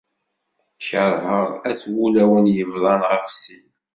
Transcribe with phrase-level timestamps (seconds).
[0.87, 3.67] Kerheɣ at wulawen yebḍan ɣef sin.